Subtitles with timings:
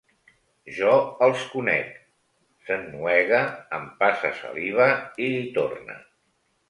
[0.77, 0.93] Jo
[1.25, 3.43] els conec —s'ennuega,
[3.81, 4.89] empassa saliva
[5.27, 5.99] i hi torna—.